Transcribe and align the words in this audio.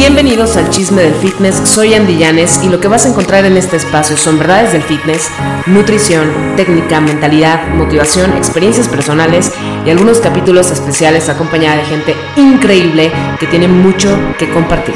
Bienvenidos 0.00 0.56
al 0.56 0.70
Chisme 0.70 1.02
del 1.02 1.14
Fitness, 1.14 1.56
soy 1.68 1.92
Andy 1.92 2.16
Llanes 2.16 2.64
y 2.64 2.70
lo 2.70 2.80
que 2.80 2.88
vas 2.88 3.04
a 3.04 3.10
encontrar 3.10 3.44
en 3.44 3.58
este 3.58 3.76
espacio 3.76 4.16
son 4.16 4.38
verdades 4.38 4.72
del 4.72 4.82
fitness, 4.82 5.28
nutrición, 5.66 6.56
técnica, 6.56 7.02
mentalidad, 7.02 7.68
motivación, 7.74 8.34
experiencias 8.34 8.88
personales 8.88 9.52
y 9.84 9.90
algunos 9.90 10.18
capítulos 10.20 10.70
especiales 10.70 11.28
acompañada 11.28 11.76
de 11.76 11.84
gente 11.84 12.16
increíble 12.38 13.12
que 13.38 13.46
tiene 13.46 13.68
mucho 13.68 14.18
que 14.38 14.48
compartir. 14.48 14.94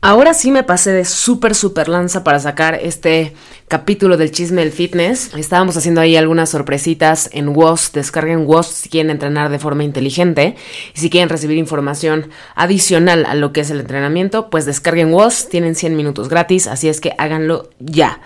Ahora 0.00 0.34
sí 0.34 0.50
me 0.50 0.64
pasé 0.64 0.90
de 0.90 1.04
súper, 1.04 1.54
súper 1.54 1.88
lanza 1.88 2.24
para 2.24 2.40
sacar 2.40 2.74
este 2.74 3.36
capítulo 3.70 4.16
del 4.16 4.32
chisme 4.32 4.62
del 4.62 4.72
fitness. 4.72 5.32
Estábamos 5.36 5.76
haciendo 5.76 6.00
ahí 6.00 6.16
algunas 6.16 6.50
sorpresitas 6.50 7.30
en 7.32 7.54
WOS. 7.54 7.92
Descarguen 7.92 8.44
WOS 8.44 8.66
si 8.66 8.88
quieren 8.88 9.12
entrenar 9.12 9.48
de 9.48 9.60
forma 9.60 9.84
inteligente. 9.84 10.56
Y 10.92 10.98
si 10.98 11.08
quieren 11.08 11.28
recibir 11.28 11.56
información 11.56 12.30
adicional 12.56 13.24
a 13.24 13.36
lo 13.36 13.52
que 13.52 13.60
es 13.60 13.70
el 13.70 13.78
entrenamiento, 13.78 14.50
pues 14.50 14.66
descarguen 14.66 15.12
WOS. 15.12 15.48
Tienen 15.48 15.76
100 15.76 15.96
minutos 15.96 16.28
gratis, 16.28 16.66
así 16.66 16.88
es 16.88 17.00
que 17.00 17.14
háganlo 17.16 17.70
ya. 17.78 18.20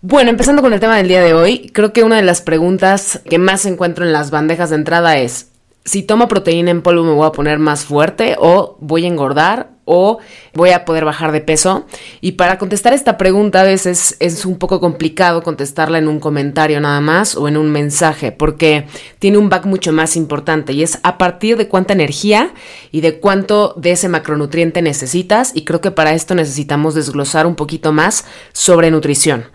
Bueno, 0.00 0.30
empezando 0.30 0.62
con 0.62 0.72
el 0.72 0.80
tema 0.80 0.96
del 0.96 1.08
día 1.08 1.20
de 1.20 1.34
hoy, 1.34 1.70
creo 1.74 1.92
que 1.92 2.02
una 2.02 2.16
de 2.16 2.22
las 2.22 2.40
preguntas 2.40 3.20
que 3.28 3.38
más 3.38 3.66
encuentro 3.66 4.06
en 4.06 4.14
las 4.14 4.30
bandejas 4.30 4.70
de 4.70 4.76
entrada 4.76 5.18
es, 5.18 5.49
si 5.84 6.02
tomo 6.02 6.28
proteína 6.28 6.70
en 6.70 6.82
polvo 6.82 7.04
me 7.04 7.12
voy 7.12 7.26
a 7.26 7.32
poner 7.32 7.58
más 7.58 7.84
fuerte 7.84 8.36
o 8.38 8.76
voy 8.80 9.04
a 9.04 9.08
engordar 9.08 9.70
o 9.86 10.18
voy 10.54 10.70
a 10.70 10.84
poder 10.84 11.04
bajar 11.04 11.32
de 11.32 11.40
peso? 11.40 11.86
Y 12.20 12.32
para 12.32 12.58
contestar 12.58 12.92
esta 12.92 13.16
pregunta 13.16 13.62
a 13.62 13.64
veces 13.64 14.16
es 14.20 14.44
un 14.44 14.58
poco 14.58 14.78
complicado 14.78 15.42
contestarla 15.42 15.98
en 15.98 16.06
un 16.06 16.20
comentario 16.20 16.80
nada 16.80 17.00
más 17.00 17.34
o 17.34 17.48
en 17.48 17.56
un 17.56 17.70
mensaje 17.70 18.30
porque 18.30 18.86
tiene 19.18 19.38
un 19.38 19.48
back 19.48 19.64
mucho 19.64 19.92
más 19.92 20.16
importante 20.16 20.74
y 20.74 20.82
es 20.82 21.00
a 21.02 21.18
partir 21.18 21.56
de 21.56 21.66
cuánta 21.66 21.94
energía 21.94 22.52
y 22.92 23.00
de 23.00 23.18
cuánto 23.18 23.74
de 23.76 23.92
ese 23.92 24.08
macronutriente 24.08 24.82
necesitas 24.82 25.52
y 25.54 25.64
creo 25.64 25.80
que 25.80 25.90
para 25.90 26.12
esto 26.12 26.34
necesitamos 26.34 26.94
desglosar 26.94 27.46
un 27.46 27.56
poquito 27.56 27.92
más 27.92 28.26
sobre 28.52 28.90
nutrición, 28.90 29.46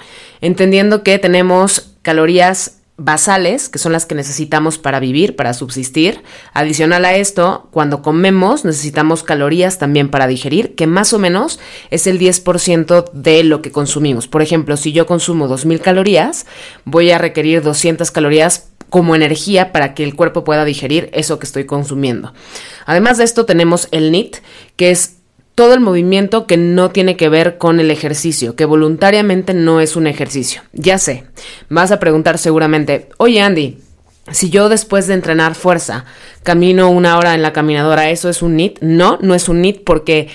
entendiendo 0.41 1.03
que 1.03 1.19
tenemos 1.19 1.95
calorías 2.01 2.74
basales, 2.97 3.67
que 3.67 3.77
son 3.77 3.91
las 3.91 4.05
que 4.05 4.15
necesitamos 4.15 4.77
para 4.77 4.99
vivir, 4.99 5.35
para 5.35 5.53
subsistir. 5.53 6.23
Adicional 6.53 7.03
a 7.05 7.15
esto, 7.15 7.67
cuando 7.71 8.01
comemos 8.01 8.63
necesitamos 8.63 9.23
calorías 9.23 9.77
también 9.77 10.09
para 10.09 10.27
digerir, 10.27 10.75
que 10.75 10.87
más 10.87 11.11
o 11.11 11.19
menos 11.19 11.59
es 11.91 12.07
el 12.07 12.19
10% 12.19 13.11
de 13.11 13.43
lo 13.43 13.61
que 13.61 13.71
consumimos. 13.71 14.27
Por 14.27 14.41
ejemplo, 14.41 14.77
si 14.77 14.93
yo 14.93 15.05
consumo 15.05 15.49
2.000 15.49 15.81
calorías, 15.81 16.45
voy 16.85 17.11
a 17.11 17.17
requerir 17.17 17.61
200 17.63 18.11
calorías 18.11 18.69
como 18.89 19.15
energía 19.15 19.73
para 19.73 19.93
que 19.93 20.03
el 20.03 20.15
cuerpo 20.15 20.43
pueda 20.43 20.63
digerir 20.63 21.09
eso 21.11 21.37
que 21.37 21.45
estoy 21.45 21.65
consumiendo. 21.65 22.33
Además 22.85 23.17
de 23.17 23.25
esto 23.25 23.45
tenemos 23.45 23.89
el 23.91 24.11
NIT, 24.11 24.37
que 24.77 24.91
es 24.91 25.14
todo 25.55 25.73
el 25.73 25.79
movimiento 25.79 26.47
que 26.47 26.57
no 26.57 26.89
tiene 26.91 27.15
que 27.15 27.29
ver 27.29 27.57
con 27.57 27.79
el 27.79 27.89
ejercicio, 27.89 28.55
que 28.55 28.65
voluntariamente 28.65 29.53
no 29.53 29.79
es 29.79 29.95
un 29.95 30.05
ejercicio. 30.05 30.61
Ya 30.73 30.97
sé, 30.97 31.23
vas 31.69 31.91
a 31.91 31.99
preguntar 31.99 32.37
seguramente, 32.37 33.09
oye 33.17 33.41
Andy, 33.41 33.79
si 34.31 34.49
yo 34.49 34.69
después 34.69 35.07
de 35.07 35.13
entrenar 35.13 35.55
fuerza 35.55 36.05
camino 36.43 36.89
una 36.89 37.17
hora 37.17 37.35
en 37.35 37.41
la 37.41 37.53
caminadora, 37.53 38.09
¿eso 38.09 38.29
es 38.29 38.41
un 38.41 38.57
NIT? 38.57 38.79
No, 38.81 39.17
no 39.21 39.33
es 39.33 39.47
un 39.47 39.61
NIT 39.61 39.83
porque 39.83 40.27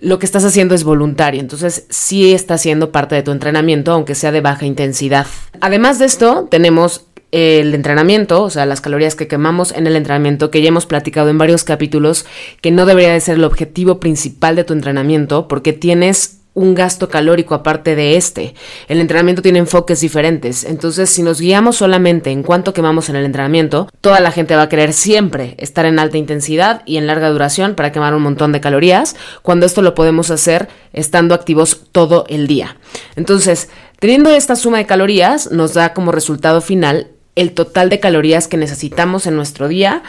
lo 0.00 0.18
que 0.18 0.26
estás 0.26 0.44
haciendo 0.44 0.74
es 0.74 0.84
voluntario, 0.84 1.40
entonces 1.40 1.86
sí 1.90 2.32
está 2.32 2.56
siendo 2.56 2.90
parte 2.90 3.14
de 3.14 3.22
tu 3.22 3.30
entrenamiento, 3.30 3.92
aunque 3.92 4.14
sea 4.14 4.32
de 4.32 4.40
baja 4.40 4.64
intensidad. 4.64 5.26
Además 5.60 5.98
de 5.98 6.06
esto, 6.06 6.48
tenemos 6.50 7.06
el 7.32 7.74
entrenamiento, 7.74 8.42
o 8.42 8.50
sea, 8.50 8.66
las 8.66 8.80
calorías 8.80 9.14
que 9.14 9.26
quemamos 9.26 9.72
en 9.72 9.86
el 9.86 9.96
entrenamiento, 9.96 10.50
que 10.50 10.62
ya 10.62 10.68
hemos 10.68 10.86
platicado 10.86 11.30
en 11.30 11.38
varios 11.38 11.64
capítulos, 11.64 12.26
que 12.60 12.70
no 12.70 12.86
debería 12.86 13.14
de 13.14 13.20
ser 13.20 13.36
el 13.36 13.44
objetivo 13.44 13.98
principal 13.98 14.54
de 14.54 14.64
tu 14.64 14.74
entrenamiento, 14.74 15.48
porque 15.48 15.72
tienes 15.72 16.38
un 16.54 16.74
gasto 16.74 17.08
calórico 17.08 17.54
aparte 17.54 17.96
de 17.96 18.16
este. 18.16 18.54
El 18.88 19.00
entrenamiento 19.00 19.42
tiene 19.42 19.58
enfoques 19.58 20.00
diferentes, 20.00 20.64
entonces 20.64 21.08
si 21.08 21.22
nos 21.22 21.40
guiamos 21.40 21.76
solamente 21.76 22.30
en 22.30 22.42
cuánto 22.42 22.74
quemamos 22.74 23.08
en 23.08 23.16
el 23.16 23.24
entrenamiento, 23.24 23.88
toda 24.00 24.20
la 24.20 24.32
gente 24.32 24.54
va 24.54 24.62
a 24.62 24.68
querer 24.68 24.92
siempre 24.92 25.54
estar 25.58 25.86
en 25.86 25.98
alta 25.98 26.18
intensidad 26.18 26.82
y 26.84 26.98
en 26.98 27.06
larga 27.06 27.30
duración 27.30 27.74
para 27.74 27.92
quemar 27.92 28.14
un 28.14 28.22
montón 28.22 28.52
de 28.52 28.60
calorías, 28.60 29.16
cuando 29.40 29.66
esto 29.66 29.80
lo 29.80 29.94
podemos 29.94 30.30
hacer 30.30 30.68
estando 30.92 31.34
activos 31.34 31.84
todo 31.90 32.26
el 32.28 32.46
día. 32.46 32.76
Entonces, 33.16 33.70
teniendo 33.98 34.30
esta 34.30 34.56
suma 34.56 34.78
de 34.78 34.86
calorías, 34.86 35.50
nos 35.50 35.72
da 35.72 35.94
como 35.94 36.12
resultado 36.12 36.60
final 36.60 37.11
el 37.34 37.52
total 37.52 37.88
de 37.88 38.00
calorías 38.00 38.48
que 38.48 38.56
necesitamos 38.56 39.26
en 39.26 39.36
nuestro 39.36 39.68
día 39.68 40.02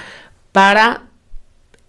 para 0.52 1.04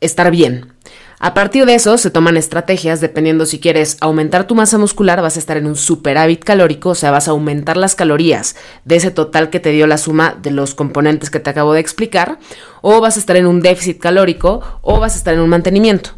estar 0.00 0.30
bien. 0.30 0.72
A 1.20 1.32
partir 1.32 1.64
de 1.64 1.74
eso 1.74 1.96
se 1.96 2.10
toman 2.10 2.36
estrategias 2.36 3.00
dependiendo 3.00 3.46
si 3.46 3.58
quieres 3.58 3.96
aumentar 4.00 4.46
tu 4.46 4.54
masa 4.54 4.76
muscular, 4.76 5.22
vas 5.22 5.36
a 5.36 5.38
estar 5.38 5.56
en 5.56 5.66
un 5.66 5.76
superávit 5.76 6.44
calórico, 6.44 6.90
o 6.90 6.94
sea, 6.94 7.10
vas 7.10 7.28
a 7.28 7.30
aumentar 7.30 7.76
las 7.76 7.94
calorías 7.94 8.56
de 8.84 8.96
ese 8.96 9.10
total 9.10 9.48
que 9.48 9.60
te 9.60 9.70
dio 9.70 9.86
la 9.86 9.96
suma 9.96 10.36
de 10.42 10.50
los 10.50 10.74
componentes 10.74 11.30
que 11.30 11.40
te 11.40 11.48
acabo 11.48 11.72
de 11.72 11.80
explicar, 11.80 12.38
o 12.82 13.00
vas 13.00 13.16
a 13.16 13.20
estar 13.20 13.36
en 13.36 13.46
un 13.46 13.62
déficit 13.62 13.98
calórico 13.98 14.60
o 14.82 15.00
vas 15.00 15.14
a 15.14 15.16
estar 15.16 15.32
en 15.32 15.40
un 15.40 15.48
mantenimiento. 15.48 16.10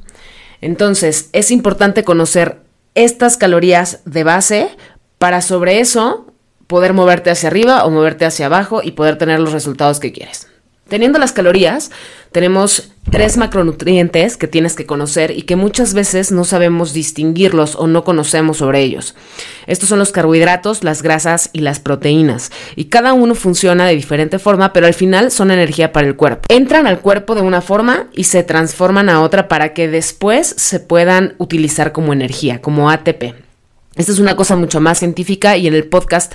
Entonces, 0.60 1.28
es 1.32 1.50
importante 1.50 2.02
conocer 2.02 2.62
estas 2.94 3.36
calorías 3.36 4.00
de 4.06 4.24
base 4.24 4.70
para 5.18 5.40
sobre 5.42 5.78
eso 5.78 6.25
poder 6.66 6.92
moverte 6.92 7.30
hacia 7.30 7.48
arriba 7.48 7.84
o 7.84 7.90
moverte 7.90 8.24
hacia 8.24 8.46
abajo 8.46 8.80
y 8.82 8.92
poder 8.92 9.18
tener 9.18 9.40
los 9.40 9.52
resultados 9.52 10.00
que 10.00 10.12
quieres. 10.12 10.48
Teniendo 10.88 11.18
las 11.18 11.32
calorías, 11.32 11.90
tenemos 12.30 12.92
tres 13.10 13.36
macronutrientes 13.38 14.36
que 14.36 14.46
tienes 14.46 14.76
que 14.76 14.86
conocer 14.86 15.32
y 15.32 15.42
que 15.42 15.56
muchas 15.56 15.94
veces 15.94 16.30
no 16.30 16.44
sabemos 16.44 16.92
distinguirlos 16.92 17.74
o 17.74 17.88
no 17.88 18.04
conocemos 18.04 18.58
sobre 18.58 18.82
ellos. 18.82 19.16
Estos 19.66 19.88
son 19.88 19.98
los 19.98 20.12
carbohidratos, 20.12 20.84
las 20.84 21.02
grasas 21.02 21.50
y 21.52 21.60
las 21.60 21.80
proteínas. 21.80 22.52
Y 22.76 22.84
cada 22.84 23.14
uno 23.14 23.34
funciona 23.34 23.84
de 23.86 23.96
diferente 23.96 24.38
forma, 24.38 24.72
pero 24.72 24.86
al 24.86 24.94
final 24.94 25.32
son 25.32 25.50
energía 25.50 25.92
para 25.92 26.06
el 26.06 26.14
cuerpo. 26.14 26.46
Entran 26.48 26.86
al 26.86 27.00
cuerpo 27.00 27.34
de 27.34 27.42
una 27.42 27.62
forma 27.62 28.06
y 28.12 28.24
se 28.24 28.44
transforman 28.44 29.08
a 29.08 29.22
otra 29.22 29.48
para 29.48 29.74
que 29.74 29.88
después 29.88 30.46
se 30.46 30.78
puedan 30.78 31.34
utilizar 31.38 31.90
como 31.90 32.12
energía, 32.12 32.60
como 32.60 32.90
ATP. 32.90 33.45
Esta 33.96 34.12
es 34.12 34.18
una 34.18 34.36
cosa 34.36 34.56
mucho 34.56 34.80
más 34.80 34.98
científica 34.98 35.56
y 35.56 35.66
en 35.66 35.74
el 35.74 35.88
podcast 35.88 36.34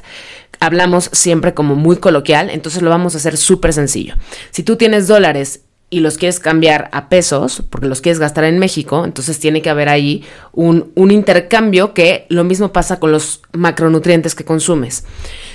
hablamos 0.60 1.10
siempre 1.14 1.54
como 1.54 1.76
muy 1.76 1.98
coloquial, 1.98 2.50
entonces 2.50 2.82
lo 2.82 2.90
vamos 2.90 3.14
a 3.14 3.18
hacer 3.18 3.38
súper 3.38 3.74
sencillo. 3.74 4.16
Si 4.52 4.64
tú 4.64 4.76
tienes 4.76 5.08
dólares 5.08 5.62
y 5.92 6.00
los 6.00 6.18
quieres 6.18 6.40
cambiar 6.40 6.90
a 6.94 7.10
pesos, 7.10 7.64
porque 7.70 7.88
los 7.88 8.00
quieres 8.00 8.18
gastar 8.18 8.46
en 8.46 8.60
México, 8.60 9.04
entonces 9.04 9.40
tiene 9.40 9.62
que 9.62 9.70
haber 9.70 9.90
ahí 9.90 10.24
un, 10.54 10.92
un, 10.96 11.12
intercambio 11.12 11.94
que 11.94 12.26
lo 12.30 12.46
mismo 12.46 12.72
pasa 12.72 12.98
con 12.98 13.12
los 13.12 13.42
macronutrientes 13.52 14.34
que 14.34 14.46
consumes. 14.46 15.04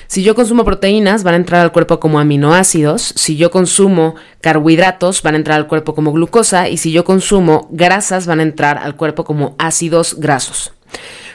Si 0.09 0.23
yo 0.23 0.35
consumo 0.35 0.65
proteínas, 0.65 1.23
van 1.23 1.35
a 1.35 1.39
entrar 1.39 1.63
al 1.63 1.73
cuerpo 1.73 1.99
como 1.99 2.21
aminoácidos, 2.21 3.03
si 3.17 3.37
yo 3.37 3.51
consumo 3.51 4.15
carbohidratos, 4.43 5.23
van 5.23 5.35
a 5.35 5.39
entrar 5.39 5.57
al 5.57 5.69
cuerpo 5.69 5.95
como 5.95 6.13
glucosa, 6.13 6.69
y 6.69 6.77
si 6.77 6.93
yo 6.93 7.05
consumo 7.05 7.67
grasas, 7.73 8.27
van 8.27 8.41
a 8.41 8.45
entrar 8.45 8.77
al 8.77 8.95
cuerpo 8.95 9.25
como 9.25 9.57
ácidos 9.59 10.17
grasos. 10.19 10.73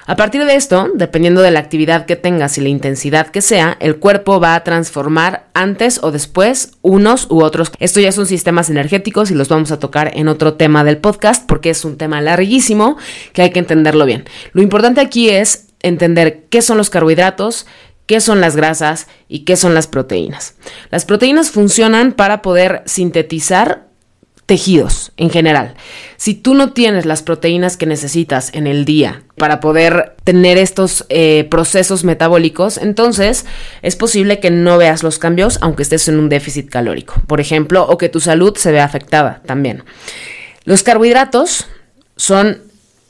A 0.08 0.16
partir 0.16 0.46
de 0.46 0.56
esto, 0.56 0.90
dependiendo 0.96 1.42
de 1.42 1.52
la 1.52 1.60
actividad 1.60 2.06
que 2.06 2.16
tengas 2.16 2.58
y 2.58 2.62
la 2.62 2.70
intensidad 2.70 3.28
que 3.28 3.42
sea, 3.42 3.78
el 3.80 3.98
cuerpo 3.98 4.40
va 4.40 4.56
a 4.56 4.64
transformar 4.64 5.46
antes 5.54 6.00
o 6.02 6.12
después 6.12 6.72
unos 6.82 7.28
u 7.30 7.44
otros. 7.44 7.72
Esto 7.80 8.00
ya 8.00 8.12
son 8.12 8.26
sistemas 8.26 8.70
energéticos 8.70 9.30
y 9.30 9.36
los 9.36 9.50
vamos 9.50 9.72
a 9.72 9.80
tocar 9.80 10.12
en 10.16 10.28
otro 10.28 10.56
tema 10.56 10.84
del 10.84 10.98
podcast 10.98 11.46
porque 11.48 11.70
es 11.70 11.86
un 11.86 11.98
tema 11.98 12.20
larguísimo 12.20 12.98
que 13.34 13.44
hay 13.44 13.52
que 13.52 13.60
entenderlo 13.60 14.06
bien. 14.06 14.26
Lo 14.54 14.62
importante 14.62 15.02
aquí 15.02 15.30
es 15.30 15.68
entender 15.82 16.46
qué 16.50 16.62
son 16.62 16.78
los 16.78 16.90
carbohidratos, 16.90 17.68
qué 18.08 18.20
son 18.20 18.42
las 18.42 18.56
grasas 18.56 19.08
y 19.28 19.46
qué 19.46 19.56
son 19.56 19.74
las 19.74 19.88
proteínas. 19.88 20.56
Las 20.90 21.06
proteínas 21.06 21.52
funcionan 21.52 22.12
para 22.12 22.42
poder 22.42 22.84
sintetizar 22.86 23.91
tejidos 24.52 25.14
en 25.16 25.30
general. 25.30 25.76
Si 26.18 26.34
tú 26.34 26.56
no 26.56 26.74
tienes 26.74 27.06
las 27.06 27.24
proteínas 27.24 27.78
que 27.78 27.86
necesitas 27.86 28.54
en 28.54 28.68
el 28.68 28.84
día 28.84 29.24
para 29.38 29.62
poder 29.62 30.18
tener 30.26 30.58
estos 30.58 31.06
eh, 31.08 31.48
procesos 31.50 32.04
metabólicos, 32.04 32.78
entonces 32.78 33.46
es 33.82 33.96
posible 33.96 34.42
que 34.42 34.52
no 34.52 34.78
veas 34.78 35.04
los 35.04 35.20
cambios 35.20 35.58
aunque 35.62 35.84
estés 35.84 36.10
en 36.10 36.20
un 36.20 36.28
déficit 36.28 36.70
calórico, 36.70 37.14
por 37.28 37.40
ejemplo, 37.40 37.88
o 37.88 37.98
que 37.98 38.10
tu 38.10 38.20
salud 38.20 38.58
se 38.58 38.74
vea 38.74 38.84
afectada 38.84 39.42
también. 39.46 39.86
Los 40.66 40.84
carbohidratos 40.84 41.68
son 42.18 42.62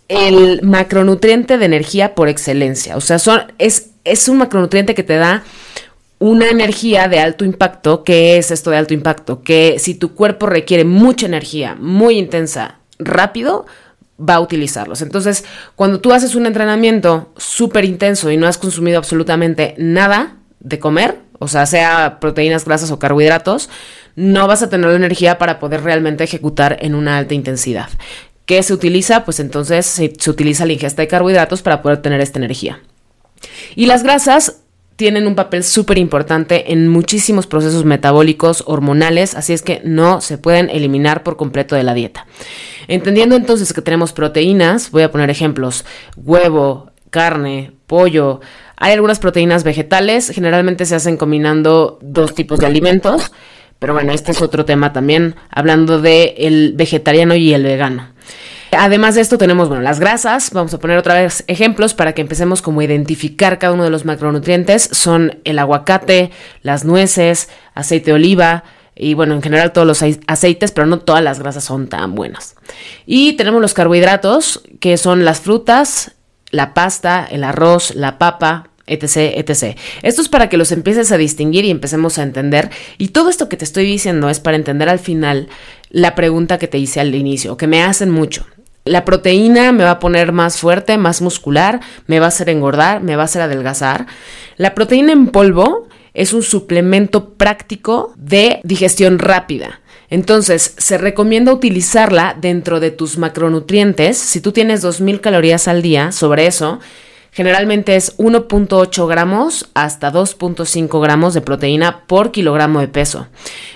el 0.10 0.62
macronutriente 0.62 1.58
de 1.58 1.66
energía 1.66 2.14
por 2.14 2.30
excelencia, 2.30 2.98
o 2.98 3.02
sea, 3.02 3.18
son, 3.18 3.52
es, 3.58 3.90
es 4.04 4.28
un 4.28 4.38
macronutriente 4.38 4.94
que 4.94 5.02
te 5.02 5.16
da 5.16 5.44
una 6.22 6.50
energía 6.50 7.08
de 7.08 7.20
alto 7.20 7.44
impacto. 7.44 8.04
¿Qué 8.04 8.38
es 8.38 8.52
esto 8.52 8.70
de 8.70 8.78
alto 8.78 8.94
impacto? 8.94 9.42
Que 9.42 9.78
si 9.80 9.96
tu 9.96 10.14
cuerpo 10.14 10.46
requiere 10.46 10.86
mucha 10.86 11.26
energía, 11.26 11.76
muy 11.76 12.20
intensa, 12.20 12.78
rápido, 13.00 13.66
va 14.20 14.36
a 14.36 14.40
utilizarlos. 14.40 15.02
Entonces, 15.02 15.44
cuando 15.76 16.00
tú 16.00 16.14
haces 16.14 16.36
un 16.36 16.46
entrenamiento 16.46 17.34
súper 17.38 17.86
intenso 17.86 18.30
y 18.30 18.38
no 18.38 18.46
has 18.46 18.60
consumido 18.60 19.00
absolutamente 19.00 19.74
nada 19.80 20.38
de 20.60 20.78
comer, 20.78 21.18
o 21.40 21.48
sea, 21.48 21.66
sea 21.66 22.20
proteínas, 22.20 22.66
grasas 22.66 22.92
o 22.92 23.00
carbohidratos, 23.00 23.68
no 24.16 24.48
vas 24.48 24.62
a 24.62 24.70
tener 24.70 24.92
la 24.92 24.96
energía 24.98 25.40
para 25.40 25.58
poder 25.58 25.82
realmente 25.82 26.24
ejecutar 26.24 26.78
en 26.82 26.94
una 26.94 27.18
alta 27.18 27.34
intensidad. 27.34 27.90
¿Qué 28.46 28.62
se 28.62 28.76
utiliza? 28.76 29.26
Pues 29.26 29.40
entonces 29.40 29.88
se, 29.88 30.14
utiliza 30.30 30.68
la 30.68 30.74
ingesta 30.74 31.02
de 31.02 31.08
carbohidratos 31.08 31.64
para 31.64 31.82
poder 31.82 32.04
tener 32.04 32.22
esta 32.22 32.38
energía. 32.38 32.80
Y 33.76 33.88
las 33.88 34.04
grasas 34.04 34.62
tienen 34.96 35.28
un 35.28 35.36
papel 35.36 35.64
súper 35.64 35.98
importante 35.98 36.72
en 36.74 36.88
muchísimos 36.88 37.48
procesos 37.48 37.86
metabólicos, 37.86 38.64
hormonales, 38.68 39.36
así 39.36 39.54
es 39.54 39.62
que 39.62 39.82
no 39.84 40.22
se 40.22 40.38
pueden 40.38 40.70
eliminar 40.70 41.24
por 41.24 41.38
completo 41.38 41.76
de 41.76 41.84
la 41.84 41.94
dieta. 41.94 42.28
Entendiendo 42.88 43.36
entonces 43.36 43.74
que 43.74 43.82
tenemos 43.82 44.14
proteínas, 44.14 44.92
voy 44.92 45.04
a 45.04 45.12
poner 45.12 45.30
ejemplos, 45.30 45.86
huevo, 46.16 46.92
carne, 47.10 47.72
pollo, 47.88 48.42
hay 48.78 48.94
algunas 48.94 49.20
proteínas 49.20 49.64
vegetales, 49.64 50.32
generalmente 50.34 50.86
se 50.86 50.96
hacen 50.96 51.18
combinando 51.18 52.00
dos 52.02 52.34
tipos 52.34 52.60
de 52.60 52.66
alimentos, 52.66 53.32
pero 53.78 53.94
bueno, 53.94 54.12
este 54.14 54.32
es 54.32 54.42
otro 54.42 54.66
tema 54.66 54.94
también, 54.94 55.36
hablando 55.50 56.02
del 56.02 56.34
el 56.38 56.74
vegetariano 56.76 57.36
y 57.36 57.54
el 57.54 57.64
vegano. 57.64 58.11
Además 58.72 59.16
de 59.16 59.22
esto 59.22 59.38
tenemos, 59.38 59.68
bueno, 59.68 59.84
las 59.84 60.00
grasas. 60.00 60.52
Vamos 60.52 60.74
a 60.74 60.80
poner 60.80 60.98
otra 60.98 61.16
vez 61.16 61.44
ejemplos 61.48 61.94
para 61.94 62.14
que 62.14 62.22
empecemos 62.22 62.62
como 62.62 62.82
a 62.82 62.86
identificar 62.86 63.60
cada 63.60 63.74
uno 63.74 63.84
de 63.84 63.90
los 63.90 64.06
macronutrientes. 64.06 64.90
Son 64.92 65.40
el 65.44 65.60
aguacate, 65.60 66.32
las 66.62 66.86
nueces, 66.86 67.50
aceite 67.74 68.12
de 68.12 68.14
oliva 68.14 68.64
y 68.96 69.14
bueno, 69.14 69.34
en 69.34 69.42
general 69.42 69.72
todos 69.72 69.88
los 69.88 70.04
aceites, 70.28 70.72
pero 70.72 70.86
no 70.86 71.00
todas 71.00 71.24
las 71.24 71.40
grasas 71.40 71.64
son 71.64 71.88
tan 71.88 72.14
buenas. 72.14 72.56
Y 73.06 73.34
tenemos 73.34 73.62
los 73.62 73.74
carbohidratos, 73.74 74.62
que 74.80 74.98
son 74.98 75.26
las 75.26 75.40
frutas, 75.40 76.12
la 76.52 76.74
pasta, 76.74 77.28
el 77.30 77.44
arroz, 77.44 77.96
la 77.96 78.18
papa, 78.20 78.70
etc, 78.88 79.34
etc. 79.36 79.78
Esto 80.04 80.22
es 80.22 80.30
para 80.30 80.50
que 80.50 80.58
los 80.58 80.72
empieces 80.72 81.12
a 81.12 81.18
distinguir 81.18 81.66
y 81.66 81.72
empecemos 81.72 82.18
a 82.20 82.24
entender. 82.24 82.70
Y 82.98 83.10
todo 83.10 83.30
esto 83.30 83.50
que 83.50 83.58
te 83.58 83.66
estoy 83.66 83.86
diciendo 83.86 84.30
es 84.30 84.40
para 84.40 84.58
entender 84.58 84.90
al 84.90 85.00
final 85.00 85.48
la 85.90 86.14
pregunta 86.14 86.58
que 86.60 86.68
te 86.68 86.78
hice 86.78 87.00
al 87.00 87.16
inicio, 87.16 87.58
que 87.58 87.68
me 87.68 87.82
hacen 87.82 88.10
mucho. 88.10 88.46
La 88.84 89.06
proteína 89.06 89.72
me 89.72 89.84
va 89.84 89.92
a 89.92 90.00
poner 90.00 90.32
más 90.32 90.58
fuerte, 90.58 90.98
más 90.98 91.22
muscular, 91.22 91.82
me 92.08 92.20
va 92.20 92.26
a 92.26 92.30
hacer 92.30 92.50
engordar, 92.50 93.02
me 93.04 93.16
va 93.16 93.24
a 93.24 93.26
hacer 93.26 93.42
adelgazar. 93.42 94.08
La 94.58 94.74
proteína 94.74 95.14
en 95.14 95.28
polvo 95.28 95.88
es 96.14 96.34
un 96.34 96.42
suplemento 96.42 97.36
práctico 97.36 98.14
de 98.18 98.60
digestión 98.64 99.20
rápida. 99.20 99.82
Entonces, 100.10 100.74
se 100.78 100.98
recomienda 100.98 101.54
utilizarla 101.54 102.36
dentro 102.40 102.80
de 102.80 102.92
tus 102.92 103.18
macronutrientes. 103.18 104.18
Si 104.18 104.42
tú 104.42 104.52
tienes 104.52 104.84
2.000 104.84 105.22
calorías 105.22 105.68
al 105.70 105.82
día, 105.82 106.12
sobre 106.12 106.48
eso, 106.48 106.80
Generalmente 107.34 107.96
es 107.96 108.18
1.8 108.18 109.08
gramos 109.08 109.70
hasta 109.74 110.12
2.5 110.12 111.02
gramos 111.02 111.34
de 111.34 111.40
proteína 111.40 112.06
por 112.06 112.32
kilogramo 112.32 112.82
de 112.82 112.90
peso. 112.90 113.28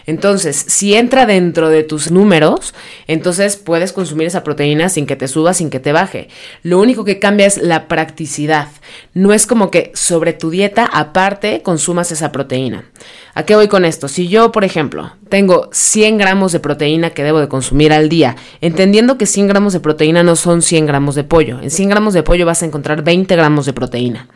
Entonces, 0.05 0.57
si 0.67 0.93
entra 0.93 1.25
dentro 1.25 1.69
de 1.69 1.83
tus 1.83 2.11
números, 2.11 2.73
entonces 3.07 3.55
puedes 3.55 3.93
consumir 3.93 4.27
esa 4.27 4.43
proteína 4.43 4.89
sin 4.89 5.05
que 5.05 5.15
te 5.15 5.29
suba, 5.29 5.53
sin 5.53 5.69
que 5.69 5.79
te 5.79 5.93
baje. 5.93 6.27
Lo 6.63 6.79
único 6.81 7.05
que 7.05 7.19
cambia 7.19 7.45
es 7.45 7.57
la 7.57 7.87
practicidad. 7.87 8.67
No 9.13 9.31
es 9.31 9.47
como 9.47 9.71
que 9.71 9.91
sobre 9.95 10.33
tu 10.33 10.49
dieta 10.49 10.85
aparte 10.91 11.61
consumas 11.61 12.11
esa 12.11 12.33
proteína. 12.33 12.83
¿A 13.37 13.43
qué 13.43 13.53
voy 13.53 13.67
con 13.67 13.83
esto? 13.83 14.07
Si 14.07 14.29
yo, 14.29 14.53
por 14.53 14.63
ejemplo, 14.63 15.11
tengo 15.27 15.67
100 15.73 16.17
gramos 16.17 16.53
de 16.53 16.61
proteína 16.61 17.09
que 17.09 17.21
debo 17.21 17.41
de 17.41 17.49
consumir 17.49 17.91
al 17.91 18.07
día, 18.07 18.37
entendiendo 18.61 19.17
que 19.17 19.25
100 19.25 19.47
gramos 19.49 19.73
de 19.73 19.81
proteína 19.81 20.23
no 20.23 20.37
son 20.37 20.61
100 20.61 20.85
gramos 20.85 21.15
de 21.15 21.25
pollo. 21.25 21.59
En 21.61 21.69
100 21.69 21.89
gramos 21.89 22.13
de 22.13 22.23
pollo 22.23 22.45
vas 22.45 22.63
a 22.63 22.65
encontrar 22.65 23.03
20 23.03 23.35
gramos 23.35 23.65
de 23.65 23.73
proteína. 23.73 24.29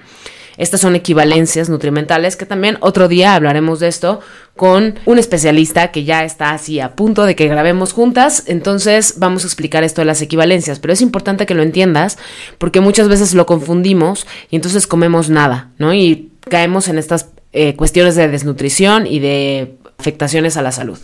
Estas 0.57 0.81
son 0.81 0.97
equivalencias 0.97 1.69
nutrimentales 1.69 2.35
que 2.35 2.45
también 2.45 2.77
otro 2.81 3.07
día 3.07 3.35
hablaremos 3.35 3.79
de 3.79 3.87
esto 3.87 4.19
con 4.57 4.99
un 5.05 5.17
especialista 5.17 5.91
que 5.91 6.03
ya 6.03 6.25
está 6.25 6.51
así 6.51 6.81
a 6.81 6.97
punto 6.97 7.23
de 7.23 7.37
que 7.37 7.47
grabemos 7.47 7.93
juntas. 7.93 8.43
Entonces 8.47 9.13
vamos 9.15 9.45
a 9.45 9.47
explicar 9.47 9.85
esto 9.85 10.01
de 10.01 10.05
las 10.07 10.21
equivalencias, 10.21 10.79
pero 10.79 10.91
es 10.91 11.01
importante 11.01 11.45
que 11.45 11.55
lo 11.55 11.63
entiendas 11.63 12.17
porque 12.57 12.81
muchas 12.81 13.07
veces 13.07 13.33
lo 13.33 13.45
confundimos 13.45 14.27
y 14.49 14.57
entonces 14.57 14.87
comemos 14.87 15.29
nada, 15.29 15.69
¿no? 15.77 15.93
Y 15.93 16.33
caemos 16.49 16.89
en 16.89 16.97
estas 16.97 17.29
eh, 17.53 17.75
cuestiones 17.75 18.15
de 18.15 18.27
desnutrición 18.27 19.07
y 19.07 19.19
de 19.19 19.75
afectaciones 19.97 20.57
a 20.57 20.61
la 20.61 20.71
salud. 20.71 20.99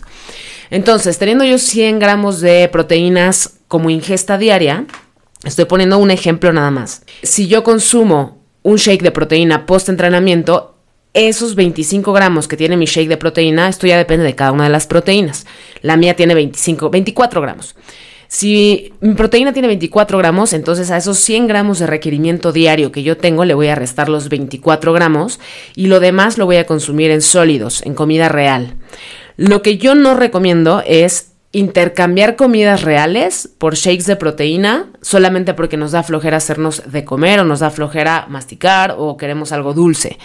Entonces, 0.70 1.18
teniendo 1.18 1.44
yo 1.44 1.58
100 1.58 1.98
gramos 1.98 2.40
de 2.40 2.68
proteínas 2.68 3.58
como 3.68 3.90
ingesta 3.90 4.38
diaria, 4.38 4.86
estoy 5.44 5.64
poniendo 5.64 5.98
un 5.98 6.10
ejemplo 6.10 6.52
nada 6.52 6.70
más. 6.70 7.02
Si 7.22 7.46
yo 7.46 7.62
consumo 7.62 8.42
un 8.62 8.76
shake 8.76 9.02
de 9.02 9.12
proteína 9.12 9.66
post 9.66 9.88
entrenamiento, 9.88 10.76
esos 11.14 11.54
25 11.54 12.12
gramos 12.12 12.46
que 12.46 12.56
tiene 12.56 12.76
mi 12.76 12.84
shake 12.86 13.08
de 13.08 13.16
proteína, 13.16 13.68
esto 13.68 13.86
ya 13.86 13.96
depende 13.96 14.24
de 14.24 14.34
cada 14.34 14.52
una 14.52 14.64
de 14.64 14.70
las 14.70 14.86
proteínas. 14.86 15.46
La 15.82 15.96
mía 15.96 16.14
tiene 16.14 16.34
25, 16.34 16.90
24 16.90 17.40
gramos. 17.40 17.74
Si 18.28 18.92
mi 19.00 19.14
proteína 19.14 19.52
tiene 19.52 19.68
24 19.68 20.18
gramos, 20.18 20.52
entonces 20.52 20.90
a 20.90 20.96
esos 20.96 21.18
100 21.18 21.46
gramos 21.46 21.78
de 21.78 21.86
requerimiento 21.86 22.52
diario 22.52 22.92
que 22.92 23.02
yo 23.02 23.16
tengo 23.16 23.44
le 23.44 23.54
voy 23.54 23.68
a 23.68 23.74
restar 23.74 24.08
los 24.08 24.28
24 24.28 24.92
gramos 24.92 25.40
y 25.74 25.86
lo 25.86 26.00
demás 26.00 26.38
lo 26.38 26.46
voy 26.46 26.56
a 26.56 26.66
consumir 26.66 27.10
en 27.10 27.22
sólidos, 27.22 27.82
en 27.82 27.94
comida 27.94 28.28
real. 28.28 28.74
Lo 29.36 29.62
que 29.62 29.78
yo 29.78 29.94
no 29.94 30.14
recomiendo 30.14 30.82
es 30.86 31.32
intercambiar 31.52 32.36
comidas 32.36 32.82
reales 32.82 33.48
por 33.58 33.76
shakes 33.76 34.04
de 34.04 34.16
proteína 34.16 34.90
solamente 35.00 35.54
porque 35.54 35.76
nos 35.76 35.92
da 35.92 36.02
flojera 36.02 36.36
hacernos 36.36 36.82
de 36.90 37.04
comer 37.04 37.40
o 37.40 37.44
nos 37.44 37.60
da 37.60 37.70
flojera 37.70 38.26
masticar 38.28 38.94
o 38.98 39.16
queremos 39.16 39.52
algo 39.52 39.72
dulce. 39.72 40.18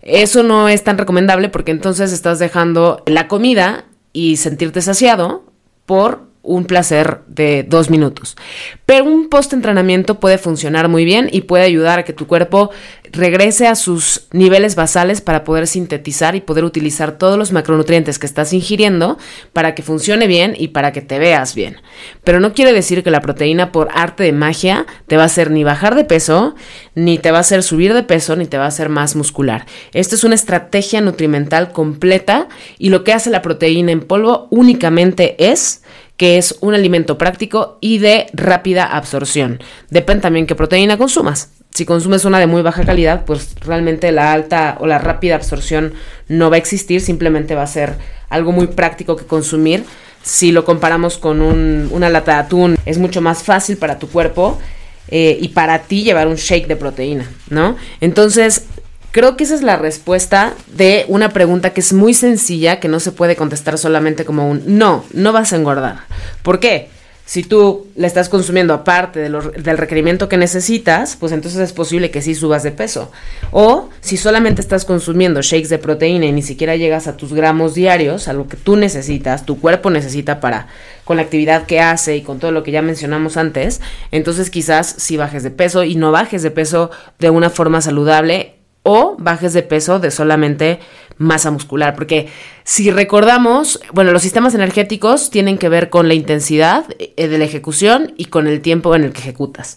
Eso 0.00 0.42
no 0.42 0.68
es 0.68 0.82
tan 0.82 0.98
recomendable 0.98 1.48
porque 1.48 1.72
entonces 1.72 2.12
estás 2.12 2.38
dejando 2.38 3.02
la 3.06 3.28
comida 3.28 3.84
y 4.12 4.36
sentirte 4.36 4.80
saciado 4.80 5.44
por 5.86 6.31
un 6.42 6.64
placer 6.64 7.20
de 7.28 7.62
dos 7.62 7.88
minutos. 7.88 8.36
Pero 8.84 9.04
un 9.04 9.28
post-entrenamiento 9.28 10.18
puede 10.18 10.38
funcionar 10.38 10.88
muy 10.88 11.04
bien 11.04 11.28
y 11.30 11.42
puede 11.42 11.64
ayudar 11.64 12.00
a 12.00 12.04
que 12.04 12.12
tu 12.12 12.26
cuerpo 12.26 12.70
regrese 13.12 13.66
a 13.68 13.74
sus 13.74 14.26
niveles 14.32 14.74
basales 14.74 15.20
para 15.20 15.44
poder 15.44 15.66
sintetizar 15.66 16.34
y 16.34 16.40
poder 16.40 16.64
utilizar 16.64 17.18
todos 17.18 17.38
los 17.38 17.52
macronutrientes 17.52 18.18
que 18.18 18.26
estás 18.26 18.52
ingiriendo 18.52 19.18
para 19.52 19.74
que 19.74 19.82
funcione 19.82 20.26
bien 20.26 20.54
y 20.58 20.68
para 20.68 20.92
que 20.92 21.02
te 21.02 21.18
veas 21.18 21.54
bien. 21.54 21.76
Pero 22.24 22.40
no 22.40 22.54
quiere 22.54 22.72
decir 22.72 23.04
que 23.04 23.10
la 23.10 23.20
proteína 23.20 23.70
por 23.70 23.88
arte 23.92 24.24
de 24.24 24.32
magia 24.32 24.86
te 25.06 25.16
va 25.16 25.24
a 25.24 25.26
hacer 25.26 25.50
ni 25.50 25.62
bajar 25.62 25.94
de 25.94 26.04
peso, 26.04 26.54
ni 26.94 27.18
te 27.18 27.30
va 27.30 27.38
a 27.38 27.42
hacer 27.42 27.62
subir 27.62 27.92
de 27.94 28.02
peso, 28.02 28.34
ni 28.34 28.46
te 28.46 28.58
va 28.58 28.64
a 28.64 28.68
hacer 28.68 28.88
más 28.88 29.14
muscular. 29.14 29.66
Esto 29.92 30.14
es 30.14 30.24
una 30.24 30.34
estrategia 30.34 31.00
nutrimental 31.02 31.70
completa 31.72 32.48
y 32.78 32.88
lo 32.88 33.04
que 33.04 33.12
hace 33.12 33.30
la 33.30 33.42
proteína 33.42 33.92
en 33.92 34.00
polvo 34.00 34.48
únicamente 34.50 35.36
es 35.50 35.81
que 36.22 36.38
es 36.38 36.56
un 36.60 36.72
alimento 36.72 37.18
práctico 37.18 37.78
y 37.80 37.98
de 37.98 38.28
rápida 38.32 38.84
absorción. 38.84 39.58
Depende 39.90 40.22
también 40.22 40.46
qué 40.46 40.54
proteína 40.54 40.96
consumas. 40.96 41.50
Si 41.74 41.84
consumes 41.84 42.24
una 42.24 42.38
de 42.38 42.46
muy 42.46 42.62
baja 42.62 42.84
calidad, 42.84 43.24
pues 43.24 43.56
realmente 43.60 44.12
la 44.12 44.32
alta 44.32 44.76
o 44.78 44.86
la 44.86 44.98
rápida 44.98 45.34
absorción 45.34 45.94
no 46.28 46.48
va 46.48 46.54
a 46.54 46.58
existir, 46.60 47.00
simplemente 47.00 47.56
va 47.56 47.64
a 47.64 47.66
ser 47.66 47.94
algo 48.28 48.52
muy 48.52 48.68
práctico 48.68 49.16
que 49.16 49.24
consumir. 49.24 49.82
Si 50.22 50.52
lo 50.52 50.64
comparamos 50.64 51.18
con 51.18 51.40
una 51.40 52.08
lata 52.08 52.34
de 52.34 52.38
atún, 52.38 52.76
es 52.86 52.98
mucho 52.98 53.20
más 53.20 53.42
fácil 53.42 53.76
para 53.76 53.98
tu 53.98 54.08
cuerpo 54.08 54.60
eh, 55.08 55.36
y 55.40 55.48
para 55.48 55.80
ti 55.80 56.04
llevar 56.04 56.28
un 56.28 56.36
shake 56.36 56.68
de 56.68 56.76
proteína, 56.76 57.28
¿no? 57.50 57.74
Entonces, 58.00 58.66
Creo 59.12 59.36
que 59.36 59.44
esa 59.44 59.54
es 59.54 59.62
la 59.62 59.76
respuesta 59.76 60.54
de 60.74 61.04
una 61.06 61.28
pregunta 61.28 61.74
que 61.74 61.80
es 61.80 61.92
muy 61.92 62.14
sencilla, 62.14 62.80
que 62.80 62.88
no 62.88 62.98
se 62.98 63.12
puede 63.12 63.36
contestar 63.36 63.76
solamente 63.76 64.24
como 64.24 64.48
un 64.48 64.62
no, 64.78 65.04
no 65.12 65.32
vas 65.34 65.52
a 65.52 65.56
engordar. 65.56 65.98
¿Por 66.42 66.60
qué? 66.60 66.88
Si 67.26 67.42
tú 67.42 67.88
le 67.94 68.06
estás 68.06 68.30
consumiendo 68.30 68.72
aparte 68.72 69.20
del 69.20 69.78
requerimiento 69.78 70.30
que 70.30 70.38
necesitas, 70.38 71.16
pues 71.16 71.32
entonces 71.32 71.60
es 71.60 71.72
posible 71.74 72.10
que 72.10 72.22
sí 72.22 72.34
subas 72.34 72.62
de 72.62 72.72
peso. 72.72 73.12
O 73.50 73.90
si 74.00 74.16
solamente 74.16 74.62
estás 74.62 74.86
consumiendo 74.86 75.42
shakes 75.42 75.68
de 75.68 75.78
proteína 75.78 76.24
y 76.26 76.32
ni 76.32 76.42
siquiera 76.42 76.76
llegas 76.76 77.06
a 77.06 77.16
tus 77.18 77.34
gramos 77.34 77.74
diarios, 77.74 78.28
a 78.28 78.32
lo 78.32 78.48
que 78.48 78.56
tú 78.56 78.76
necesitas, 78.76 79.44
tu 79.44 79.60
cuerpo 79.60 79.90
necesita 79.90 80.40
para, 80.40 80.68
con 81.04 81.18
la 81.18 81.22
actividad 81.22 81.66
que 81.66 81.80
hace 81.80 82.16
y 82.16 82.22
con 82.22 82.38
todo 82.38 82.50
lo 82.50 82.62
que 82.62 82.72
ya 82.72 82.80
mencionamos 82.80 83.36
antes, 83.36 83.82
entonces 84.10 84.48
quizás 84.48 84.94
sí 84.96 85.18
bajes 85.18 85.42
de 85.42 85.50
peso 85.50 85.84
y 85.84 85.96
no 85.96 86.12
bajes 86.12 86.42
de 86.42 86.50
peso 86.50 86.90
de 87.18 87.30
una 87.30 87.50
forma 87.50 87.82
saludable 87.82 88.61
o 88.82 89.16
bajes 89.18 89.52
de 89.52 89.62
peso 89.62 89.98
de 89.98 90.10
solamente 90.10 90.80
masa 91.18 91.50
muscular, 91.50 91.94
porque 91.94 92.28
si 92.64 92.90
recordamos, 92.90 93.80
bueno, 93.92 94.12
los 94.12 94.22
sistemas 94.22 94.54
energéticos 94.54 95.30
tienen 95.30 95.58
que 95.58 95.68
ver 95.68 95.88
con 95.90 96.08
la 96.08 96.14
intensidad 96.14 96.84
eh, 96.98 97.28
de 97.28 97.38
la 97.38 97.44
ejecución 97.44 98.14
y 98.16 98.26
con 98.26 98.46
el 98.46 98.60
tiempo 98.60 98.94
en 98.94 99.04
el 99.04 99.12
que 99.12 99.20
ejecutas. 99.20 99.76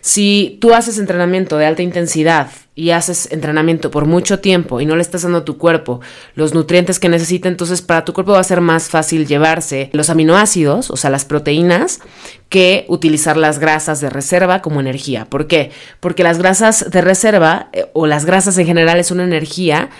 Si 0.00 0.58
tú 0.60 0.74
haces 0.74 0.98
entrenamiento 0.98 1.58
de 1.58 1.66
alta 1.66 1.82
intensidad 1.82 2.48
y 2.76 2.90
haces 2.90 3.30
entrenamiento 3.30 3.90
por 3.90 4.04
mucho 4.04 4.40
tiempo 4.40 4.80
y 4.80 4.86
no 4.86 4.96
le 4.96 5.02
estás 5.02 5.22
dando 5.22 5.38
a 5.38 5.44
tu 5.44 5.58
cuerpo 5.58 6.00
los 6.34 6.54
nutrientes 6.54 6.98
que 6.98 7.08
necesita, 7.08 7.48
entonces 7.48 7.82
para 7.82 8.04
tu 8.04 8.12
cuerpo 8.12 8.32
va 8.32 8.40
a 8.40 8.44
ser 8.44 8.60
más 8.60 8.88
fácil 8.88 9.26
llevarse 9.26 9.90
los 9.92 10.10
aminoácidos, 10.10 10.90
o 10.90 10.96
sea, 10.96 11.10
las 11.10 11.24
proteínas, 11.24 12.00
que 12.48 12.84
utilizar 12.88 13.36
las 13.36 13.58
grasas 13.58 14.00
de 14.00 14.10
reserva 14.10 14.60
como 14.60 14.80
energía. 14.80 15.24
¿Por 15.26 15.46
qué? 15.46 15.70
Porque 16.00 16.22
las 16.22 16.38
grasas 16.38 16.90
de 16.90 17.00
reserva 17.00 17.68
eh, 17.72 17.86
o 17.92 18.06
las 18.06 18.24
grasas 18.24 18.58
en 18.58 18.66
general 18.66 18.98
es 18.98 19.10
una 19.10 19.24
energía 19.24 19.90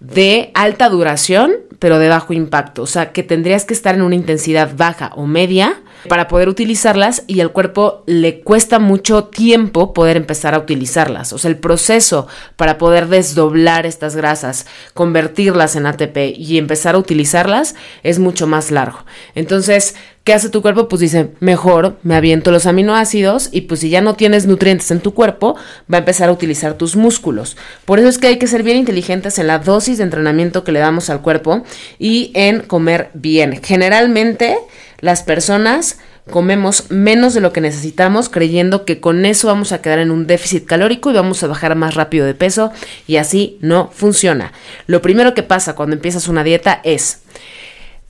de 0.00 0.50
alta 0.54 0.88
duración, 0.88 1.52
pero 1.78 1.98
de 1.98 2.08
bajo 2.08 2.32
impacto. 2.32 2.82
O 2.82 2.86
sea, 2.86 3.12
que 3.12 3.22
tendrías 3.22 3.64
que 3.64 3.74
estar 3.74 3.94
en 3.94 4.02
una 4.02 4.14
intensidad 4.14 4.70
baja 4.76 5.12
o 5.16 5.26
media 5.26 5.82
para 6.06 6.28
poder 6.28 6.48
utilizarlas 6.48 7.24
y 7.26 7.40
al 7.40 7.52
cuerpo 7.52 8.02
le 8.06 8.40
cuesta 8.40 8.78
mucho 8.78 9.24
tiempo 9.24 9.92
poder 9.92 10.16
empezar 10.16 10.54
a 10.54 10.58
utilizarlas. 10.58 11.32
O 11.32 11.38
sea, 11.38 11.50
el 11.50 11.56
proceso 11.56 12.28
para 12.56 12.78
poder 12.78 13.08
desdoblar 13.08 13.86
estas 13.86 14.14
grasas, 14.14 14.66
convertirlas 14.94 15.76
en 15.76 15.86
ATP 15.86 16.34
y 16.36 16.58
empezar 16.58 16.94
a 16.94 16.98
utilizarlas 16.98 17.74
es 18.02 18.18
mucho 18.18 18.46
más 18.46 18.70
largo. 18.70 19.04
Entonces, 19.34 19.94
¿qué 20.24 20.34
hace 20.34 20.50
tu 20.50 20.62
cuerpo? 20.62 20.88
Pues 20.88 21.00
dice, 21.00 21.30
mejor 21.40 21.98
me 22.02 22.14
aviento 22.14 22.50
los 22.50 22.66
aminoácidos 22.66 23.48
y 23.50 23.62
pues 23.62 23.80
si 23.80 23.90
ya 23.90 24.00
no 24.00 24.14
tienes 24.14 24.46
nutrientes 24.46 24.90
en 24.90 25.00
tu 25.00 25.14
cuerpo, 25.14 25.56
va 25.92 25.96
a 25.96 26.00
empezar 26.00 26.28
a 26.28 26.32
utilizar 26.32 26.74
tus 26.74 26.96
músculos. 26.96 27.56
Por 27.84 27.98
eso 27.98 28.08
es 28.08 28.18
que 28.18 28.28
hay 28.28 28.38
que 28.38 28.46
ser 28.46 28.62
bien 28.62 28.76
inteligentes 28.76 29.38
en 29.38 29.46
la 29.46 29.58
dosis 29.58 29.98
de 29.98 30.04
entrenamiento 30.04 30.64
que 30.64 30.72
le 30.72 30.80
damos 30.80 31.10
al 31.10 31.22
cuerpo 31.22 31.64
y 31.98 32.30
en 32.34 32.60
comer 32.60 33.10
bien. 33.14 33.60
Generalmente 33.62 34.58
las 35.00 35.22
personas 35.22 35.98
comemos 36.30 36.90
menos 36.90 37.34
de 37.34 37.40
lo 37.40 37.52
que 37.52 37.60
necesitamos 37.60 38.28
creyendo 38.28 38.84
que 38.84 39.00
con 39.00 39.24
eso 39.24 39.46
vamos 39.46 39.72
a 39.72 39.80
quedar 39.80 39.98
en 39.98 40.10
un 40.10 40.26
déficit 40.26 40.66
calórico 40.66 41.10
y 41.10 41.14
vamos 41.14 41.42
a 41.42 41.46
bajar 41.46 41.74
más 41.74 41.94
rápido 41.94 42.26
de 42.26 42.34
peso 42.34 42.72
y 43.06 43.16
así 43.16 43.58
no 43.60 43.90
funciona. 43.92 44.52
Lo 44.86 45.00
primero 45.00 45.34
que 45.34 45.42
pasa 45.42 45.74
cuando 45.74 45.96
empiezas 45.96 46.28
una 46.28 46.44
dieta 46.44 46.80
es 46.84 47.22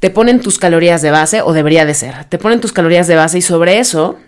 te 0.00 0.11
ponen 0.11 0.40
tus 0.40 0.59
calorías 0.59 1.02
de 1.02 1.11
base 1.11 1.42
o 1.42 1.52
debería 1.52 1.85
de 1.85 1.95
ser, 1.95 2.25
te 2.25 2.38
ponen 2.38 2.61
tus 2.61 2.73
calorías 2.73 3.07
de 3.07 3.16
base 3.16 3.38
y 3.38 3.42
sobre 3.42 3.78
eso 3.78 4.18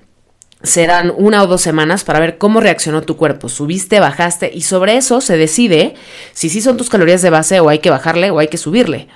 serán 0.62 1.12
una 1.16 1.42
o 1.42 1.46
dos 1.46 1.62
semanas 1.62 2.04
para 2.04 2.20
ver 2.20 2.36
cómo 2.36 2.60
reaccionó 2.60 3.02
tu 3.02 3.16
cuerpo. 3.16 3.48
Subiste, 3.48 3.98
bajaste 3.98 4.50
y 4.52 4.62
sobre 4.62 4.96
eso 4.96 5.20
se 5.20 5.36
decide 5.36 5.94
si 6.32 6.48
sí 6.48 6.60
son 6.60 6.76
tus 6.76 6.90
calorías 6.90 7.22
de 7.22 7.30
base 7.30 7.60
o 7.60 7.68
hay 7.68 7.78
que 7.78 7.90
bajarle 7.90 8.30
o 8.30 8.38
hay 8.38 8.48
que 8.48 8.58
subirle. 8.58 9.08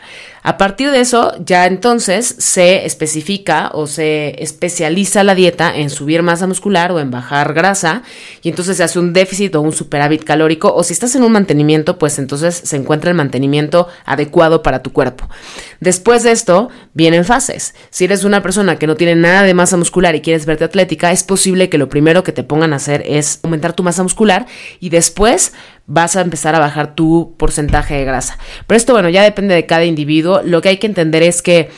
A 0.46 0.58
partir 0.58 0.90
de 0.90 1.00
eso, 1.00 1.32
ya 1.42 1.64
entonces 1.64 2.34
se 2.36 2.84
especifica 2.84 3.70
o 3.72 3.86
se 3.86 4.42
especializa 4.42 5.24
la 5.24 5.34
dieta 5.34 5.74
en 5.74 5.88
subir 5.88 6.22
masa 6.22 6.46
muscular 6.46 6.92
o 6.92 7.00
en 7.00 7.10
bajar 7.10 7.54
grasa 7.54 8.02
y 8.42 8.50
entonces 8.50 8.76
se 8.76 8.82
hace 8.82 8.98
un 8.98 9.14
déficit 9.14 9.54
o 9.54 9.62
un 9.62 9.72
superávit 9.72 10.22
calórico 10.22 10.74
o 10.74 10.84
si 10.84 10.92
estás 10.92 11.16
en 11.16 11.22
un 11.22 11.32
mantenimiento, 11.32 11.98
pues 11.98 12.18
entonces 12.18 12.60
se 12.62 12.76
encuentra 12.76 13.10
el 13.10 13.16
mantenimiento 13.16 13.88
adecuado 14.04 14.62
para 14.62 14.82
tu 14.82 14.92
cuerpo. 14.92 15.26
Después 15.80 16.22
de 16.24 16.32
esto, 16.32 16.68
vienen 16.92 17.24
fases. 17.24 17.74
Si 17.88 18.04
eres 18.04 18.22
una 18.24 18.42
persona 18.42 18.76
que 18.76 18.86
no 18.86 18.96
tiene 18.96 19.16
nada 19.16 19.44
de 19.44 19.54
masa 19.54 19.78
muscular 19.78 20.14
y 20.14 20.20
quieres 20.20 20.44
verte 20.44 20.64
atlética, 20.64 21.10
es 21.10 21.24
posible 21.24 21.70
que 21.70 21.78
lo 21.78 21.88
primero 21.88 22.22
que 22.22 22.32
te 22.32 22.44
pongan 22.44 22.74
a 22.74 22.76
hacer 22.76 23.02
es 23.06 23.40
aumentar 23.42 23.72
tu 23.72 23.82
masa 23.82 24.02
muscular 24.02 24.44
y 24.78 24.90
después 24.90 25.54
vas 25.86 26.16
a 26.16 26.20
empezar 26.20 26.54
a 26.54 26.60
bajar 26.60 26.94
tu 26.94 27.34
porcentaje 27.36 27.94
de 27.94 28.04
grasa. 28.04 28.38
Pero 28.66 28.76
esto, 28.76 28.92
bueno, 28.92 29.08
ya 29.08 29.22
depende 29.22 29.54
de 29.54 29.66
cada 29.66 29.84
individuo. 29.84 30.42
Lo 30.42 30.62
que 30.62 30.70
hay 30.70 30.76
que 30.78 30.86
entender 30.86 31.22
es 31.22 31.42
que 31.42 31.70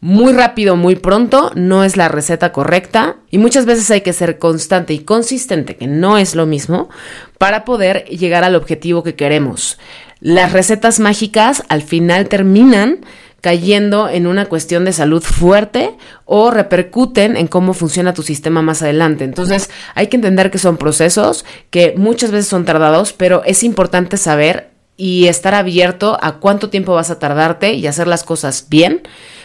muy 0.00 0.32
rápido, 0.32 0.76
muy 0.76 0.96
pronto, 0.96 1.52
no 1.54 1.84
es 1.84 1.98
la 1.98 2.08
receta 2.08 2.52
correcta 2.52 3.16
y 3.30 3.36
muchas 3.36 3.66
veces 3.66 3.90
hay 3.90 4.00
que 4.00 4.14
ser 4.14 4.38
constante 4.38 4.94
y 4.94 5.00
consistente, 5.00 5.76
que 5.76 5.86
no 5.86 6.16
es 6.16 6.34
lo 6.34 6.46
mismo, 6.46 6.88
para 7.36 7.66
poder 7.66 8.04
llegar 8.06 8.42
al 8.42 8.54
objetivo 8.54 9.02
que 9.02 9.14
queremos. 9.14 9.78
Las 10.20 10.52
recetas 10.52 11.00
mágicas 11.00 11.64
al 11.68 11.82
final 11.82 12.28
terminan 12.28 13.00
cayendo 13.40 14.08
en 14.08 14.26
una 14.26 14.46
cuestión 14.46 14.84
de 14.84 14.92
salud 14.92 15.22
fuerte 15.22 15.96
o 16.24 16.50
repercuten 16.50 17.36
en 17.36 17.46
cómo 17.46 17.74
funciona 17.74 18.14
tu 18.14 18.22
sistema 18.22 18.62
más 18.62 18.82
adelante. 18.82 19.24
Entonces 19.24 19.70
hay 19.94 20.08
que 20.08 20.16
entender 20.16 20.50
que 20.50 20.58
son 20.58 20.76
procesos 20.76 21.44
que 21.70 21.94
muchas 21.96 22.30
veces 22.30 22.48
son 22.48 22.64
tardados, 22.64 23.12
pero 23.12 23.42
es 23.44 23.62
importante 23.62 24.16
saber 24.16 24.70
y 25.00 25.28
estar 25.28 25.54
abierto 25.54 26.18
a 26.20 26.40
cuánto 26.40 26.68
tiempo 26.68 26.92
vas 26.92 27.10
a 27.10 27.18
tardarte 27.18 27.72
y 27.72 27.86
hacer 27.86 28.06
las 28.06 28.22
cosas 28.22 28.66
bien, 28.68 29.00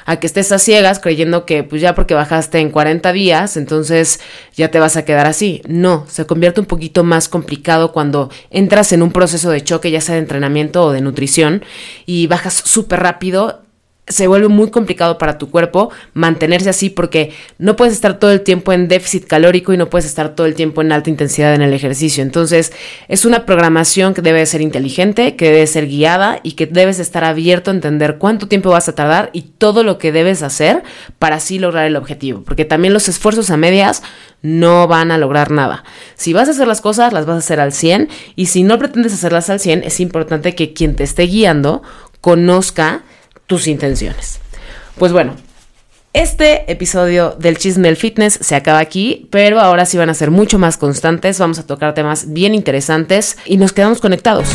a 0.05 0.19
que 0.19 0.27
estés 0.27 0.51
a 0.51 0.59
ciegas 0.59 0.99
creyendo 0.99 1.45
que 1.45 1.63
pues 1.63 1.81
ya 1.81 1.95
porque 1.95 2.13
bajaste 2.13 2.59
en 2.59 2.71
40 2.71 3.13
días, 3.13 3.55
entonces 3.55 4.19
ya 4.53 4.69
te 4.69 4.79
vas 4.79 4.97
a 4.97 5.05
quedar 5.05 5.27
así. 5.27 5.61
No, 5.65 6.05
se 6.09 6.25
convierte 6.25 6.59
un 6.59 6.65
poquito 6.65 7.05
más 7.05 7.29
complicado 7.29 7.93
cuando 7.93 8.29
entras 8.49 8.91
en 8.91 9.01
un 9.01 9.13
proceso 9.13 9.49
de 9.49 9.63
choque, 9.63 9.91
ya 9.91 10.01
sea 10.01 10.15
de 10.15 10.21
entrenamiento 10.21 10.83
o 10.83 10.91
de 10.91 10.99
nutrición, 10.99 11.63
y 12.05 12.27
bajas 12.27 12.55
súper 12.55 12.99
rápido 12.99 13.64
se 14.07 14.27
vuelve 14.27 14.49
muy 14.49 14.69
complicado 14.69 15.17
para 15.17 15.39
tu 15.39 15.49
cuerpo 15.49 15.89
mantenerse 16.13 16.69
así 16.69 16.91
porque 16.91 17.33
no 17.57 17.75
puedes 17.75 17.93
estar 17.93 18.19
todo 18.19 18.31
el 18.31 18.41
tiempo 18.41 18.71
en 18.71 18.87
déficit 18.87 19.25
calórico 19.25 19.73
y 19.73 19.77
no 19.77 19.89
puedes 19.89 20.05
estar 20.05 20.35
todo 20.35 20.45
el 20.45 20.53
tiempo 20.53 20.81
en 20.81 20.91
alta 20.91 21.09
intensidad 21.09 21.55
en 21.55 21.63
el 21.63 21.73
ejercicio. 21.73 22.21
Entonces, 22.21 22.71
es 23.07 23.25
una 23.25 23.45
programación 23.45 24.13
que 24.13 24.21
debe 24.21 24.45
ser 24.45 24.61
inteligente, 24.61 25.35
que 25.35 25.45
debe 25.45 25.65
ser 25.65 25.87
guiada 25.87 26.39
y 26.43 26.51
que 26.51 26.67
debes 26.67 26.99
estar 26.99 27.23
abierto 27.23 27.71
a 27.71 27.73
entender 27.73 28.17
cuánto 28.19 28.47
tiempo 28.47 28.69
vas 28.69 28.87
a 28.87 28.93
tardar 28.95 29.31
y 29.33 29.41
todo 29.41 29.83
lo 29.83 29.97
que 29.97 30.11
debes 30.11 30.43
hacer 30.43 30.83
para 31.17 31.37
así 31.37 31.57
lograr 31.57 31.87
el 31.87 31.95
objetivo. 31.95 32.43
Porque 32.43 32.65
también 32.65 32.93
los 32.93 33.09
esfuerzos 33.09 33.49
a 33.49 33.57
medias 33.57 34.03
no 34.43 34.87
van 34.87 35.09
a 35.09 35.17
lograr 35.17 35.49
nada. 35.49 35.83
Si 36.13 36.31
vas 36.31 36.47
a 36.47 36.51
hacer 36.51 36.67
las 36.67 36.81
cosas, 36.81 37.11
las 37.11 37.25
vas 37.25 37.37
a 37.37 37.39
hacer 37.39 37.59
al 37.59 37.73
100 37.73 38.09
y 38.35 38.45
si 38.45 38.61
no 38.61 38.77
pretendes 38.77 39.13
hacerlas 39.13 39.49
al 39.49 39.59
100, 39.59 39.83
es 39.83 39.99
importante 39.99 40.53
que 40.53 40.73
quien 40.73 40.95
te 40.95 41.03
esté 41.03 41.23
guiando 41.23 41.81
conozca 42.21 43.03
tus 43.47 43.67
intenciones. 43.67 44.39
Pues 44.97 45.11
bueno, 45.11 45.35
este 46.13 46.71
episodio 46.71 47.35
del 47.37 47.57
Chisme 47.57 47.89
del 47.89 47.97
Fitness 47.97 48.39
se 48.41 48.55
acaba 48.55 48.79
aquí, 48.79 49.27
pero 49.31 49.59
ahora 49.59 49.85
sí 49.85 49.97
van 49.97 50.09
a 50.09 50.13
ser 50.13 50.31
mucho 50.31 50.57
más 50.57 50.77
constantes, 50.77 51.39
vamos 51.39 51.59
a 51.59 51.67
tocar 51.67 51.93
temas 51.93 52.31
bien 52.31 52.55
interesantes 52.55 53.37
y 53.45 53.57
nos 53.57 53.73
quedamos 53.73 53.99
conectados. 53.99 54.47